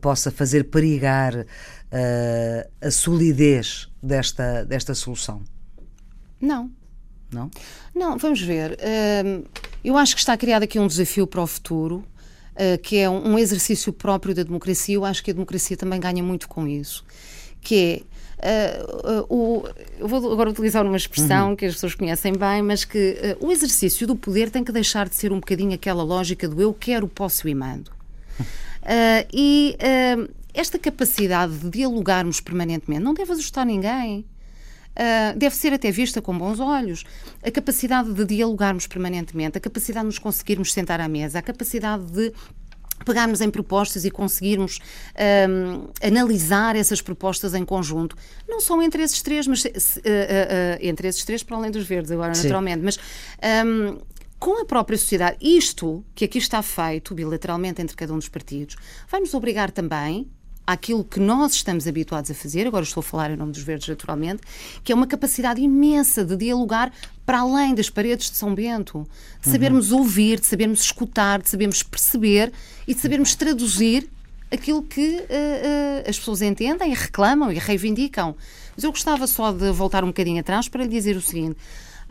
[0.00, 1.46] possa fazer perigar
[2.80, 5.42] a solidez desta, desta solução?
[6.40, 6.70] Não.
[7.30, 7.50] Não?
[7.94, 8.78] Não, vamos ver.
[9.84, 12.04] eu acho que está criado aqui um desafio para o futuro
[12.82, 14.94] que é um, exercício próprio da democracia.
[14.94, 17.04] Eu acho que a democracia também ganha muito com isso,
[17.60, 19.64] que é Uh, uh, o,
[19.98, 21.56] eu vou agora utilizar uma expressão uhum.
[21.56, 25.08] que as pessoas conhecem bem, mas que uh, o exercício do poder tem que deixar
[25.08, 27.90] de ser um bocadinho aquela lógica do eu quero, posso e mando.
[29.32, 29.76] e
[30.52, 34.24] esta capacidade de dialogarmos permanentemente não deve assustar ninguém.
[34.96, 37.04] Uh, deve ser até vista com bons olhos.
[37.42, 42.04] A capacidade de dialogarmos permanentemente, a capacidade de nos conseguirmos sentar à mesa, a capacidade
[42.06, 42.32] de
[43.04, 44.78] pegarmos em propostas e conseguirmos
[45.48, 48.16] um, analisar essas propostas em conjunto.
[48.48, 50.00] Não são entre esses três, mas uh, uh,
[50.80, 52.44] entre esses três, para além dos verdes, agora, Sim.
[52.44, 52.98] naturalmente, mas
[53.66, 53.98] um,
[54.38, 55.36] com a própria sociedade.
[55.40, 58.76] Isto que aqui está feito bilateralmente entre cada um dos partidos
[59.08, 60.30] vai nos obrigar também
[60.66, 63.88] àquilo que nós estamos habituados a fazer, agora estou a falar em nome dos verdes
[63.88, 64.42] naturalmente,
[64.82, 66.92] que é uma capacidade imensa de dialogar
[67.24, 69.06] para além das paredes de São Bento,
[69.42, 69.98] de sabermos uhum.
[69.98, 72.52] ouvir, de sabermos escutar, de sabermos perceber
[72.86, 74.08] e de sabermos traduzir
[74.50, 78.34] aquilo que uh, uh, as pessoas entendem, reclamam e reivindicam.
[78.74, 81.56] Mas eu gostava só de voltar um bocadinho atrás para lhe dizer o seguinte: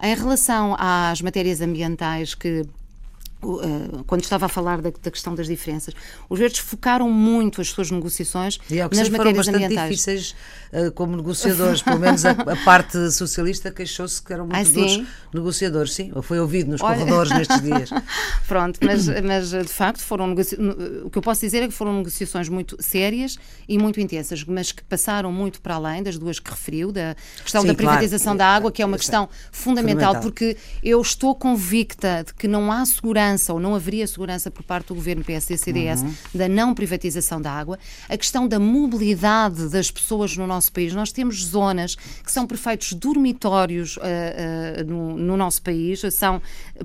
[0.02, 2.65] em relação às matérias ambientais que
[4.08, 5.94] quando estava a falar da, da, questão das diferenças.
[6.30, 9.90] Os verdes focaram muito as suas negociações e é nas matérias bastante ambientais.
[9.90, 10.36] difíceis
[10.72, 15.04] uh, como negociadores, pelo menos a, a parte socialista queixou-se que eram muito ah, duros
[15.34, 16.98] negociadores, sim, foi ouvido nos Olha...
[16.98, 17.90] corredores nestes dias.
[18.48, 22.50] Pronto, mas, mas de facto foram o que eu posso dizer é que foram negociações
[22.50, 26.92] muito sérias e muito intensas, mas que passaram muito para além das duas que referiu,
[26.92, 28.38] da questão sim, da privatização claro.
[28.38, 32.72] da água, que é uma questão fundamental, fundamental, porque eu estou convicta de que não
[32.72, 36.13] há segurança segurança ou não haveria segurança por parte do governo PSD-CDS uhum.
[36.34, 37.78] da não privatização da água,
[38.10, 40.93] a questão da mobilidade das pessoas no nosso país.
[40.93, 46.41] Nós temos zonas que são perfeitos dormitórios uh, uh, no, no, nosso país, são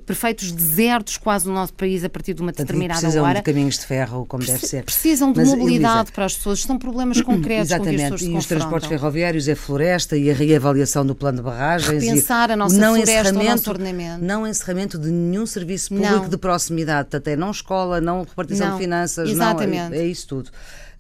[0.06, 3.34] perfeitos desertos quase no nosso país a partir de uma determinada precisam hora.
[3.34, 4.84] Precisam de caminhos de ferro, como deve ser.
[4.84, 7.92] Precisam de Mas, mobilidade Elisa, para as pessoas, são problemas concretos Exatamente.
[7.92, 11.38] com que as pessoas e os transportes ferroviários, a floresta e a reavaliação do plano
[11.38, 12.04] de barragens.
[12.04, 14.24] Pensar a nossa não floresta, o nosso ordenamento.
[14.24, 16.28] Não encerramento de nenhum serviço público não.
[16.30, 19.90] De proximidade, até não escola, não repartição não, de finanças, exatamente.
[19.90, 20.50] não, é, é isso tudo.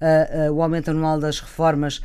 [0.00, 2.00] Uh, uh, o aumento anual das reformas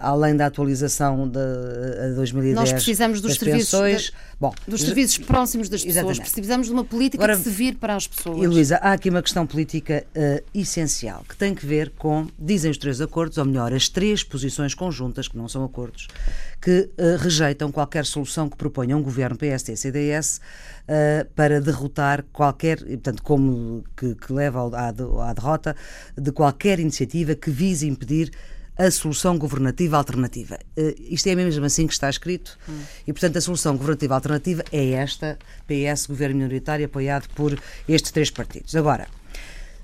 [0.00, 4.12] além da atualização de uh, 2010 Nós precisamos dos serviços, pensões.
[4.40, 5.96] Bom, dos serviços próximos das pessoas.
[5.96, 6.20] Exatamente.
[6.32, 8.42] Precisamos de uma política Agora, que se vir para as pessoas.
[8.42, 12.70] E Luísa, há aqui uma questão política uh, essencial que tem que ver com, dizem
[12.70, 16.08] os três acordos, ou melhor, as três posições conjuntas, que não são acordos,
[16.60, 23.22] que uh, rejeitam qualquer solução que proponha um governo PSD-CDS uh, para derrotar qualquer, portanto,
[23.22, 25.76] como que, que leva à, à derrota
[26.16, 28.30] de qualquer iniciativa que vise impedir
[28.76, 30.58] a solução governativa alternativa.
[30.76, 32.78] Uh, isto é mesmo assim que está escrito hum.
[33.06, 37.58] e, portanto, a solução governativa alternativa é esta, PS, governo minoritário, apoiado por
[37.88, 38.76] estes três partidos.
[38.76, 39.08] Agora,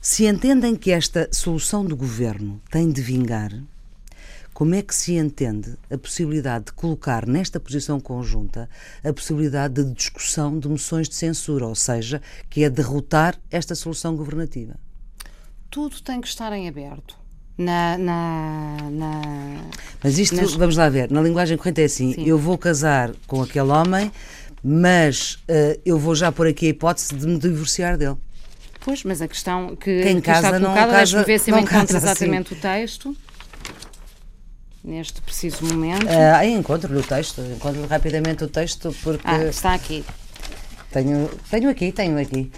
[0.01, 3.53] se entendem que esta solução do governo tem de vingar,
[4.53, 8.69] como é que se entende a possibilidade de colocar nesta posição conjunta
[9.03, 14.15] a possibilidade de discussão de moções de censura, ou seja, que é derrotar esta solução
[14.15, 14.75] governativa?
[15.71, 17.22] Tudo tem que estar em aberto
[17.57, 19.21] na, na, na,
[20.03, 20.55] Mas isto, nas...
[20.55, 22.25] vamos lá ver, na linguagem corrente é assim: Sim.
[22.27, 24.11] eu vou casar com aquele homem,
[24.63, 28.17] mas uh, eu vou já pôr aqui a hipótese de me divorciar dele.
[28.81, 31.97] Pois, mas a questão que, Quem que casa, está colocada, deixe-me ver se eu encontro
[31.97, 32.59] exatamente assim.
[32.59, 33.17] o texto.
[34.83, 36.07] Neste preciso momento.
[36.07, 39.23] Uh, encontro o texto, encontro rapidamente o texto porque.
[39.25, 40.05] Ah, está aqui.
[40.91, 42.51] Tenho, tenho aqui, tenho aqui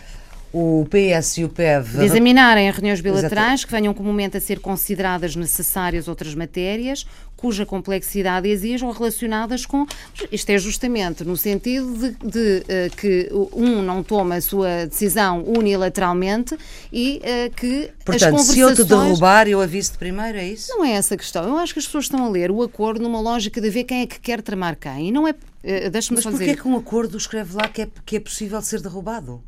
[0.55, 1.99] o PS e o PEV.
[1.99, 7.05] De examinarem reuniões bilaterais que venham comumente a ser consideradas necessárias outras matérias,
[7.37, 8.49] cuja complexidade
[8.85, 9.85] ou relacionadas com.
[10.31, 15.43] Isto é justamente no sentido de, de uh, que um não toma a sua decisão
[15.45, 16.57] unilateralmente
[16.93, 17.90] e uh, que.
[18.05, 18.55] Portanto, as conversações...
[18.55, 20.69] se eu te derrubar, eu aviso-te primeiro, é isso?
[20.71, 21.43] Não é essa a questão.
[21.49, 24.03] Eu acho que as pessoas estão a ler o acordo numa lógica de ver quem
[24.03, 25.09] é que quer tramar quem.
[25.09, 25.33] E não é.
[25.33, 26.23] Uh, Deixa-me.
[26.23, 29.43] Mas porquê é que um acordo escreve lá que é, que é possível ser derrubado?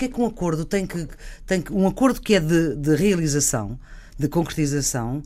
[0.00, 1.06] Porque é que um acordo tem que.
[1.46, 3.78] Tem que um acordo que é de, de realização,
[4.18, 5.22] de concretização,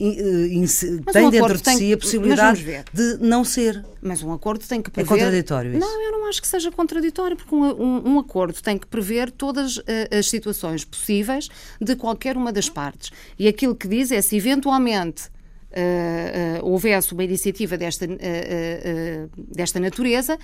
[0.00, 0.66] in, eh, in,
[1.12, 3.84] tem um dentro de si a possibilidade de não ser.
[4.00, 5.14] Mas um acordo tem que é prever.
[5.14, 5.80] É contraditório isso?
[5.80, 9.30] Não, eu não acho que seja contraditório, porque um, um, um acordo tem que prever
[9.30, 9.82] todas uh,
[10.18, 13.10] as situações possíveis de qualquer uma das partes.
[13.38, 15.33] E aquilo que diz é se eventualmente
[15.74, 20.38] uh, houvesse uma iniciativa desta, uh, desta natureza,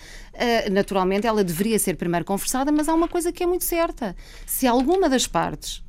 [0.71, 4.17] naturalmente ela deveria ser primeiro conversada, mas há uma coisa que é muito certa.
[4.47, 5.83] Se alguma das partes,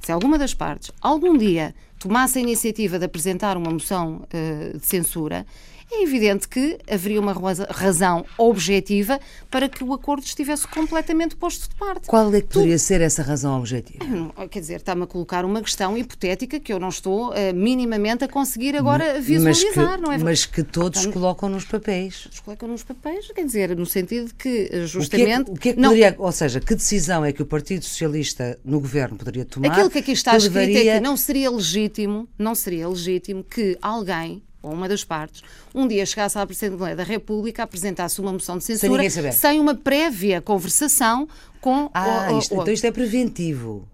[0.00, 4.26] se alguma das partes, algum dia tomasse a iniciativa de apresentar uma moção
[4.74, 5.46] de censura,
[5.92, 7.32] é evidente que haveria uma
[7.70, 12.06] razão objetiva para que o acordo estivesse completamente posto de parte.
[12.06, 12.80] Qual é que poderia tu...
[12.80, 14.04] ser essa razão objetiva?
[14.50, 18.28] Quer dizer, está-me a colocar uma questão hipotética que eu não estou uh, minimamente a
[18.28, 20.18] conseguir agora visualizar, que, não é?
[20.18, 22.22] Mas que todos colocam nos papéis.
[22.22, 25.50] Todos colocam nos papéis, quer dizer, no sentido de que justamente.
[25.50, 27.42] O que é que, o que, é que poderia, ou seja, que decisão é que
[27.42, 29.72] o Partido Socialista no governo poderia tomar?
[29.72, 30.92] Aquilo que aqui está escrito levaria...
[30.92, 35.42] é que não seria legítimo, não seria legítimo que alguém ou uma das partes,
[35.74, 39.74] um dia chegasse à Presidente da República, apresentasse uma moção de censura sem, sem uma
[39.74, 41.28] prévia conversação
[41.60, 41.90] com.
[41.92, 42.62] Ah, o, o, isto, o...
[42.62, 43.88] então isto é preventivo.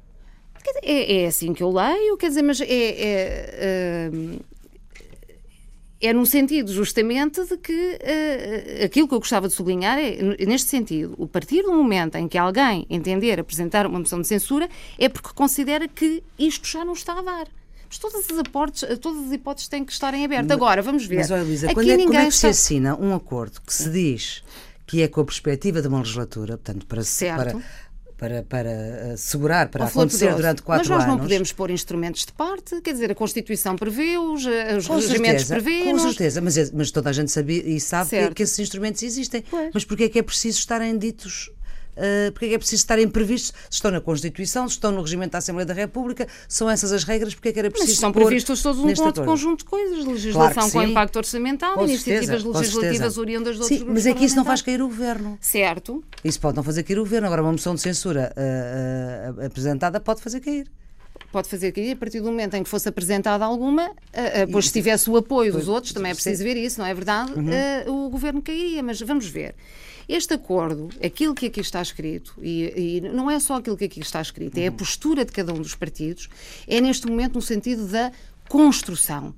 [0.82, 4.10] É, é, assim que eu leio, quer dizer, mas é, é,
[6.00, 10.68] é no sentido justamente de que uh, aquilo que eu gostava de sublinhar é, neste
[10.68, 15.08] sentido, o partir do momento em que alguém entender apresentar uma moção de censura é
[15.08, 17.48] porque considera que isto já não está a dar.
[17.88, 20.50] Mas todas as, aportes, todas as hipóteses têm que estar em aberto.
[20.52, 21.16] Agora, vamos ver.
[21.16, 22.30] Mas olha, Luísa, quando, é, quando é que está...
[22.30, 24.42] se assina um acordo que se diz
[24.86, 27.02] que é com a perspectiva de uma legislatura, portanto, para,
[27.36, 27.62] para,
[28.16, 30.88] para, para assegurar, para acontecer durante quatro anos.
[30.88, 31.24] Mas nós não anos.
[31.24, 35.84] podemos pôr instrumentos de parte, quer dizer, a Constituição prevê os, eh, os regimentos prevê.
[35.84, 39.02] Com certeza, mas, é, mas toda a gente sabia e sabe que, que, esses instrumentos
[39.02, 39.44] existem.
[39.48, 39.70] Pois.
[39.72, 41.50] Mas porquê é que é preciso estarem ditos
[41.98, 43.52] Uh, porque é que é preciso estarem previstos?
[43.68, 47.02] Se estão na Constituição, se estão no regimento da Assembleia da República, são essas as
[47.02, 47.90] regras, porque é que era preciso.
[47.90, 51.84] Mas estão previstos todos um outro conjunto de coisas, legislação claro com impacto orçamental, com
[51.84, 54.88] iniciativas certeza, legislativas oriundas de outros Sim, mas é que isso não faz cair o
[54.88, 55.36] governo.
[55.40, 56.04] Certo.
[56.22, 57.26] Isso pode não fazer cair o governo.
[57.26, 60.66] Agora, uma moção de censura uh, uh, apresentada pode fazer cair
[61.32, 64.72] pode fazer cair a partir do momento em que fosse apresentada alguma, uh, pois se
[64.72, 67.32] tivesse o apoio dos outros, também é preciso ver isso, não é verdade?
[67.32, 67.48] Uhum.
[67.86, 69.54] Uh, o governo cairia, mas vamos ver.
[70.08, 74.00] Este acordo, aquilo que aqui está escrito, e, e, não é só aquilo que aqui
[74.00, 76.30] está escrito, é a postura de cada um dos partidos,
[76.66, 78.10] é neste momento no sentido da
[78.48, 79.34] construção.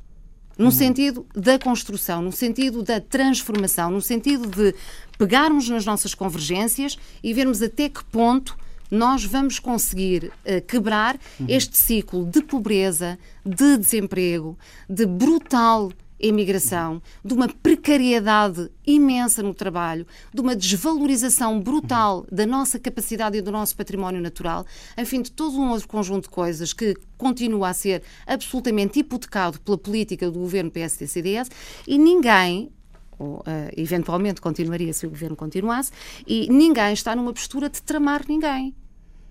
[0.56, 0.70] No uhum.
[0.70, 4.74] sentido da construção, no sentido da transformação, no sentido de
[5.18, 8.56] pegarmos nas nossas convergências e vermos até que ponto
[8.90, 11.46] nós vamos conseguir uh, quebrar uhum.
[11.48, 20.06] este ciclo de pobreza, de desemprego, de brutal imigração, de uma precariedade imensa no trabalho,
[20.32, 25.58] de uma desvalorização brutal da nossa capacidade e do nosso património natural, enfim, de todo
[25.58, 30.70] um outro conjunto de coisas que continua a ser absolutamente hipotecado pela política do governo
[30.70, 31.50] PSD-CDS
[31.86, 32.70] e ninguém
[33.18, 33.42] ou uh,
[33.76, 35.92] eventualmente continuaria se o governo continuasse,
[36.26, 38.74] e ninguém está numa postura de tramar ninguém.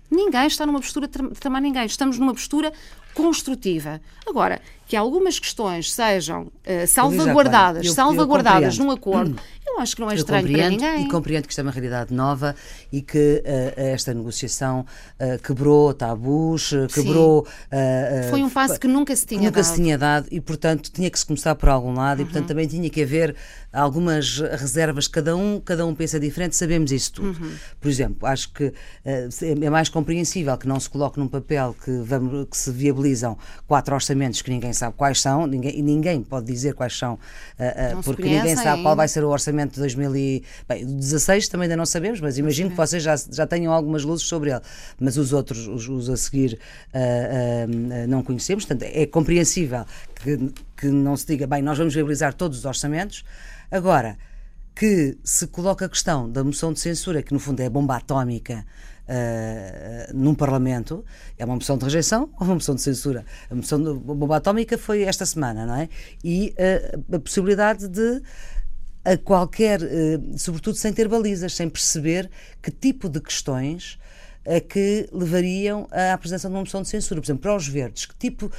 [0.08, 1.86] Ninguém está numa postura de tramar ninguém.
[1.86, 2.72] Estamos numa postura
[3.14, 4.00] construtiva.
[4.26, 10.02] Agora, que algumas questões sejam uh, salvaguardadas, eu, salvaguardadas eu num acordo, eu acho que
[10.02, 11.04] não é estranho para ninguém.
[11.04, 12.56] E compreendo que isto é uma realidade nova
[12.90, 17.46] e que uh, esta negociação uh, quebrou tabus, quebrou.
[18.30, 19.64] Foi um passo que nunca se tinha nunca dado.
[19.64, 22.24] se tinha dado e, portanto, tinha que se começar por algum lado uhum.
[22.24, 23.36] e, portanto, também tinha que haver
[23.72, 25.06] algumas reservas.
[25.06, 27.40] Cada um, cada um pensa diferente, sabemos isso tudo.
[27.40, 27.52] Uhum.
[27.80, 28.72] Por exemplo, acho que
[29.04, 33.36] é mais compreensível que não se coloque num papel que, vamos, que se viabilizam
[33.66, 37.98] quatro orçamentos que ninguém sabe quais são, ninguém, e ninguém pode dizer quais são, uh,
[37.98, 42.20] uh, porque ninguém sabe qual vai ser o orçamento de 2016, também ainda não sabemos,
[42.20, 44.60] mas imagino que vocês já, já tenham algumas luzes sobre ele,
[44.98, 46.58] mas os outros, os, os a seguir,
[46.94, 49.84] uh, não conhecemos, portanto é compreensível
[50.14, 53.24] que, que não se diga, bem, nós vamos viabilizar todos os orçamentos.
[53.70, 54.18] Agora,
[54.74, 57.96] que se coloca a questão da moção de censura, que no fundo é a bomba
[57.96, 58.64] atómica
[59.10, 61.04] uh, num Parlamento,
[61.36, 63.24] é uma moção de rejeição ou uma moção de censura?
[63.50, 65.88] A moção de bomba atómica foi esta semana, não é?
[66.22, 68.22] E uh, a possibilidade de
[69.04, 72.30] a qualquer, uh, sobretudo sem ter balizas, sem perceber
[72.62, 73.98] que tipo de questões
[74.58, 77.20] que levariam à apresentação de uma moção de censura.
[77.20, 78.50] Por exemplo, para os verdes, que tipo,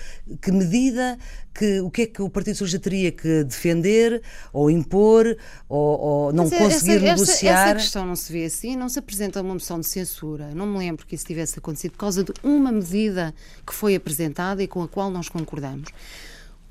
[0.42, 1.18] que medida,
[1.54, 4.22] que, o que é que o Partido Socialista teria que defender
[4.54, 5.36] ou impor
[5.68, 7.52] ou, ou não conseguir essa, negociar?
[7.52, 10.52] Essa, essa questão não se vê assim, não se apresenta uma moção de censura.
[10.56, 13.34] Não me lembro que isso tivesse acontecido por causa de uma medida
[13.68, 15.90] que foi apresentada e com a qual nós concordamos.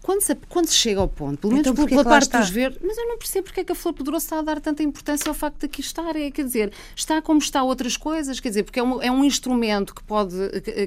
[0.02, 2.96] Quando se, quando se chega ao ponto, pelo menos então, pela parte dos verdes, mas
[2.96, 5.34] eu não percebo porque é que a Flor Poderosa está a dar tanta importância ao
[5.34, 6.16] facto de aqui estar.
[6.16, 9.22] É, quer dizer, está como está outras coisas, quer dizer, porque é um, é um
[9.22, 10.34] instrumento que pode,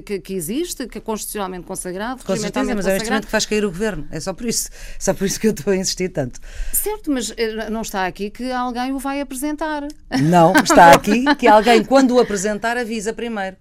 [0.04, 3.46] que, que, existe, que é constitucionalmente consagrado, Com certeza, mas é um instrumento que faz
[3.46, 4.08] cair o governo.
[4.10, 4.68] É só por isso.
[4.98, 6.40] Só por isso que eu estou a insistir tanto.
[6.72, 9.86] Certo, mas eh, não está aqui que alguém o vai apresentar.
[10.22, 13.56] Não, está aqui que alguém, quando o apresentar, avisa primeiro.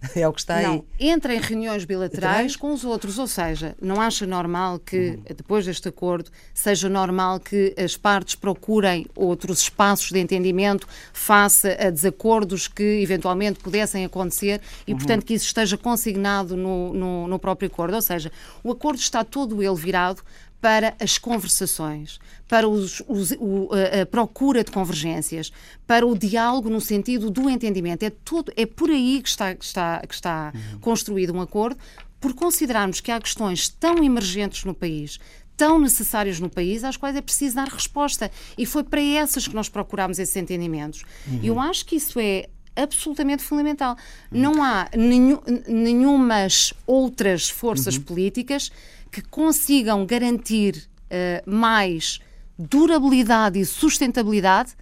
[0.14, 1.08] É o que está não, aí.
[1.08, 5.22] Entra em reuniões bilaterais com os outros, ou seja, não acha normal que, uhum.
[5.36, 11.90] depois deste acordo, seja normal que as partes procurem outros espaços de entendimento face a
[11.90, 14.98] desacordos que eventualmente pudessem acontecer e, uhum.
[14.98, 17.94] portanto, que isso esteja consignado no, no, no próprio acordo.
[17.94, 18.30] Ou seja,
[18.62, 20.22] o acordo está todo ele virado
[20.60, 22.18] para as conversações,
[22.48, 25.52] para os, os, o, a, procura de convergências,
[25.86, 28.02] para o diálogo no sentido do entendimento.
[28.02, 30.80] É, todo, é por aí que está, que está, que está uhum.
[30.80, 31.78] construído um acordo,
[32.20, 35.18] por considerarmos que há questões tão emergentes no país,
[35.56, 38.30] tão necessárias no país, às quais é preciso dar resposta.
[38.56, 41.04] E foi para essas que nós procurámos esses entendimentos.
[41.26, 41.40] Uhum.
[41.42, 43.96] Eu acho que isso é absolutamente fundamental.
[44.32, 44.40] Uhum.
[44.40, 48.02] Não há nenhum, nenhumas outras forças uhum.
[48.02, 48.70] políticas
[49.10, 52.20] que consigam garantir uh, mais
[52.58, 54.74] durabilidade e sustentabilidade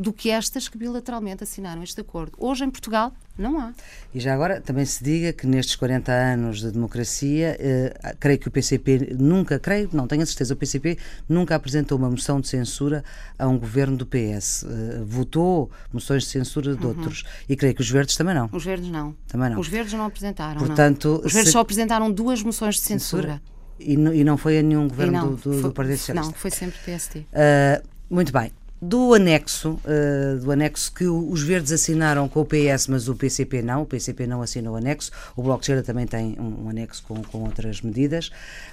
[0.00, 2.32] do que estas que bilateralmente assinaram este acordo.
[2.38, 3.72] Hoje em Portugal não há.
[4.14, 8.48] E já agora também se diga que nestes 40 anos de democracia, eh, creio que
[8.48, 10.96] o PCP nunca, creio, não tenho a certeza, o PCP
[11.28, 13.04] nunca apresentou uma moção de censura
[13.38, 14.64] a um governo do PS.
[14.64, 16.88] Eh, votou moções de censura de uhum.
[16.88, 17.24] outros.
[17.46, 18.48] E creio que os verdes também não.
[18.52, 19.14] Os verdes não.
[19.28, 19.60] Também não.
[19.60, 20.58] Os verdes não apresentaram.
[20.58, 21.26] Portanto, não.
[21.26, 21.52] Os verdes se...
[21.52, 23.22] só apresentaram duas moções de censura.
[23.22, 23.59] censura.
[23.80, 26.32] E, não, e não foi a nenhum governo não, do, do, foi, do Partido Socialista?
[26.32, 27.18] Não, foi sempre PST.
[27.18, 32.46] Uh, eh, muito bem do anexo, uh, do anexo que os verdes assinaram com o
[32.46, 35.82] PS, mas o PCP não, o PCP não assinou o anexo, o Bloco de Esquerda
[35.82, 38.28] também tem um, um anexo com, com outras medidas,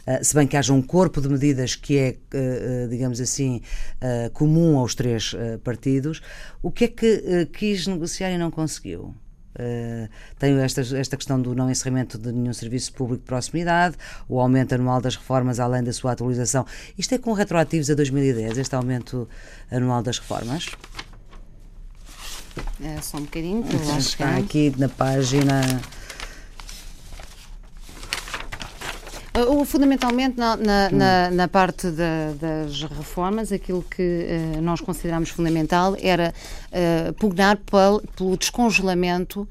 [0.07, 3.61] uh, se bem que haja um corpo de medidas que é, uh, digamos assim,
[4.33, 6.21] comum aos três partidos,
[6.61, 9.13] o que é que quis negociar e não conseguiu?
[9.57, 13.97] Uh, tenho esta, esta questão do não encerramento de nenhum serviço público de proximidade,
[14.29, 16.65] o aumento anual das reformas além da sua atualização.
[16.97, 19.27] Isto é com retroativos a 2010, este aumento
[19.71, 20.67] anual das reformas?
[22.83, 25.81] É, só um bocadinho, que eu acho Está aqui na página
[29.37, 30.97] Uh, fundamentalmente na, na, hum.
[30.97, 34.01] na, na parte da, das reformas, aquilo que
[34.57, 36.33] uh, nós consideramos fundamental era
[36.71, 39.47] uh, pugnar pel, pelo descongelamento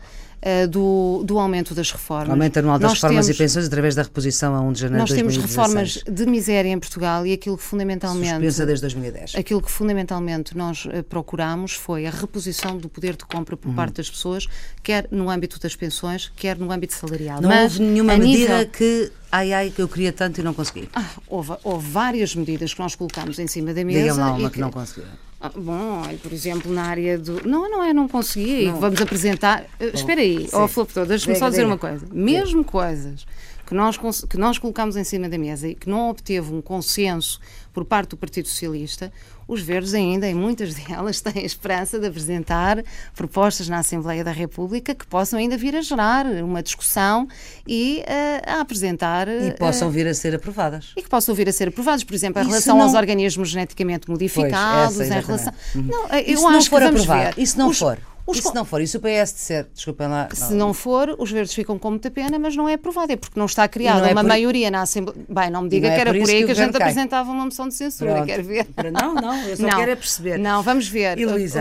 [0.47, 2.31] uh, do, do aumento das reformas.
[2.31, 5.05] Aumento anual das nós reformas temos, e pensões através da reposição a 1 de janeiro
[5.05, 5.57] de 2016.
[5.57, 8.31] Nós temos reformas de miséria em Portugal e aquilo que fundamentalmente...
[8.31, 9.35] Suspensa desde 2010.
[9.35, 13.75] Aquilo que fundamentalmente nós uh, procuramos foi a reposição do poder de compra por uhum.
[13.75, 14.47] parte das pessoas,
[14.83, 17.41] quer no âmbito das pensões, quer no âmbito salarial.
[17.41, 18.71] Não Mas, houve nenhuma medida nível...
[18.71, 20.89] que ai ai que eu queria tanto e não consegui.
[20.95, 24.01] Ah, houve, houve, várias medidas que nós colocámos em cima da mesa.
[24.01, 25.05] Diga-me lá uma que, que não conseguiu.
[25.47, 27.47] Ah, bom, por exemplo, na área do.
[27.47, 28.67] Não, não é, não consegui.
[28.67, 28.81] Não.
[28.81, 29.65] Vamos apresentar.
[29.79, 32.07] Bom, Espera aí, ó oh, Flop, deixa-me só dizer uma coisa.
[32.13, 33.27] Mesmo coisas
[33.66, 37.40] que nós, que nós colocamos em cima da mesa e que não obteve um consenso
[37.72, 39.12] por parte do Partido Socialista,
[39.46, 42.83] os verdes ainda, em muitas delas, têm a esperança de apresentar
[43.14, 47.29] propostas na Assembleia da República que possam ainda vir a gerar uma discussão
[47.66, 49.29] e uh, a apresentar...
[49.29, 50.92] E possam uh, vir a ser aprovadas.
[50.96, 52.85] E que possam vir a ser aprovadas, por exemplo, em relação não...
[52.85, 55.52] aos organismos geneticamente modificados, pois, em relação...
[55.74, 55.83] Uhum.
[55.83, 57.79] Não, eu e se acho não for que aprovado, e se não os...
[57.79, 57.98] for?
[58.27, 58.39] Os...
[58.39, 58.81] E se não for?
[58.81, 60.29] E se o PS disser, desculpem lá.
[60.33, 63.12] Se não, não for, os verdes ficam com muita pena, mas não é aprovado.
[63.12, 64.29] É porque não está criada não é uma por...
[64.29, 65.25] maioria na Assembleia.
[65.29, 66.73] Bem, não me diga não que é era por, por aí que, que a gente
[66.73, 66.83] cai.
[66.83, 68.15] apresentava uma moção de censura.
[68.15, 68.27] Pronto.
[68.27, 68.67] Quero ver.
[68.93, 69.77] Não, não, eu só não.
[69.77, 70.39] quero é perceber.
[70.39, 71.17] Não, vamos ver.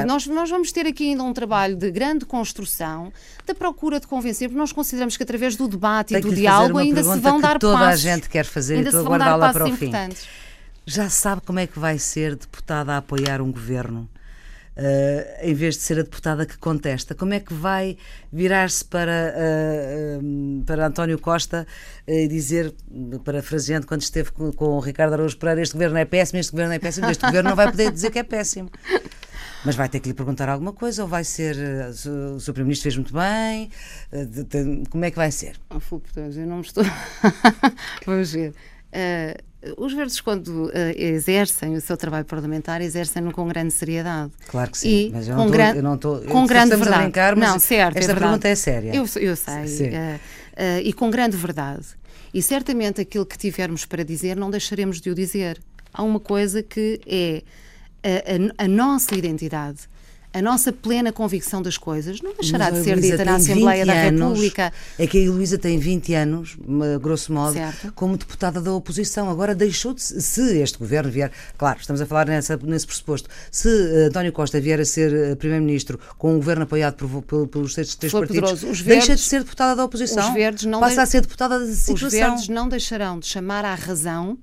[0.07, 3.13] Nós, nós vamos ter aqui ainda um trabalho de grande construção,
[3.45, 7.03] da procura de convencer, porque nós consideramos que através do debate e do diálogo ainda
[7.03, 8.05] se vão dar toda passos.
[8.05, 9.91] a gente quer fazer e estou a guardá-la para o fim.
[10.83, 14.09] Já sabe como é que vai ser deputada a apoiar um governo?
[14.77, 17.15] Uh, em vez de ser a deputada que contesta.
[17.15, 17.97] Como é que vai
[18.31, 21.65] virar-se para, uh, para António Costa
[22.05, 22.73] e dizer,
[23.23, 26.73] parafraseando, quando esteve com, com o Ricardo Araújo Pereira, este governo é péssimo, este governo
[26.73, 28.69] é péssimo, este governo não vai poder dizer que é péssimo.
[29.65, 31.55] Mas vai ter que lhe perguntar alguma coisa ou vai ser.
[31.55, 32.53] O Sr.
[32.53, 33.71] Primeiro-Ministro fez muito bem?
[34.91, 35.55] Como é que vai ser?
[35.71, 36.83] Oh, eu não me estou.
[38.05, 38.53] Vamos ver.
[38.93, 44.31] Uh, os verdes, quando uh, exercem o seu trabalho parlamentar, exercem-no com grande seriedade.
[44.47, 47.03] Claro que sim, e mas eu não, tô, eu não tô, com grande verdade.
[47.03, 48.95] Brincar, não, certo, esta é pergunta é séria.
[48.95, 49.89] Eu, eu sei.
[49.89, 50.19] Uh, uh,
[50.83, 51.85] e com grande verdade.
[52.33, 55.61] E certamente aquilo que tivermos para dizer, não deixaremos de o dizer.
[55.93, 57.41] Há uma coisa que é
[58.03, 59.87] a, a, a nossa identidade
[60.35, 64.73] a nossa plena convicção das coisas não deixará de ser dita na Assembleia da República.
[64.99, 66.57] É que a Luísa tem 20 anos,
[67.01, 67.93] grosso modo, certo.
[67.93, 69.29] como deputada da oposição.
[69.29, 70.01] Agora deixou de.
[70.01, 71.31] Se este governo vier.
[71.57, 73.29] Claro, estamos a falar nessa, nesse pressuposto.
[73.49, 77.47] Se uh, António Costa vier a ser uh, Primeiro-Ministro com um governo apoiado por, por,
[77.47, 80.27] pelos três, três partidos, verdes, deixa de ser deputada da oposição.
[80.27, 80.99] Os verdes não passa de...
[80.99, 82.07] a ser deputada da situação.
[82.07, 84.37] Os verdes não deixarão de chamar à razão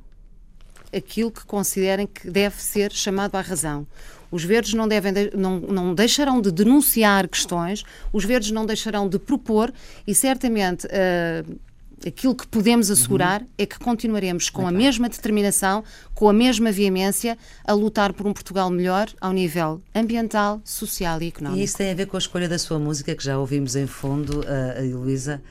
[0.94, 3.86] aquilo que considerem que deve ser chamado à razão.
[4.30, 9.08] Os verdes não, devem de, não, não deixarão de denunciar questões, os verdes não deixarão
[9.08, 9.72] de propor
[10.06, 10.86] e certamente.
[10.86, 11.72] Uh,
[12.06, 13.48] aquilo que podemos assegurar uhum.
[13.56, 18.32] é que continuaremos com a mesma determinação, com a mesma veemência, a lutar por um
[18.32, 21.60] Portugal melhor ao nível ambiental, social e económico.
[21.60, 23.86] E isso tem a ver com a escolha da sua música, que já ouvimos em
[23.86, 25.42] fundo, a, a Heloísa,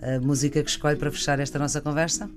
[0.00, 2.28] a música que escolhe para fechar esta nossa conversa?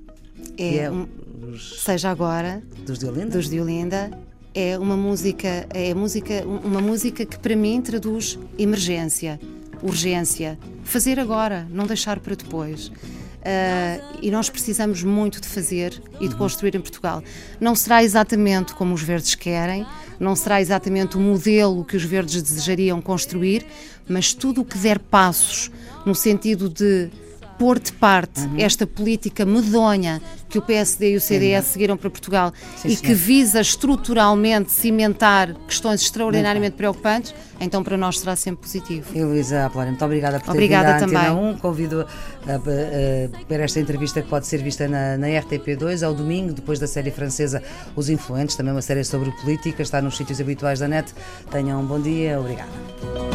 [0.57, 1.81] É, é os...
[1.81, 3.29] seja agora dos de Olinda.
[3.29, 4.11] Dos de Olinda
[4.53, 9.39] é uma música, é música, uma música que para mim traduz emergência,
[9.83, 12.87] urgência, fazer agora, não deixar para depois.
[12.87, 16.39] Uh, e nós precisamos muito de fazer e de uhum.
[16.39, 17.21] construir em Portugal.
[17.59, 19.85] Não será exatamente como os verdes querem,
[20.19, 23.63] não será exatamente o modelo que os verdes desejariam construir,
[24.09, 25.69] mas tudo o que der passos
[26.07, 27.11] no sentido de
[27.57, 28.55] pôr de parte uhum.
[28.57, 33.13] esta política medonha que o PSD e o CDS seguiram para Portugal Sim, e que
[33.13, 39.09] visa estruturalmente cimentar questões extraordinariamente preocupantes, então para nós será sempre positivo.
[39.13, 41.57] E Luísa Apolónia, muito obrigada por ter obrigada vindo à Antena 1.
[41.57, 46.79] Convido a, para esta entrevista que pode ser vista na, na RTP2 ao domingo, depois
[46.79, 47.61] da série francesa
[47.95, 51.13] Os Influentes, também uma série sobre política, está nos sítios habituais da net.
[51.51, 53.34] Tenham um bom dia, obrigada.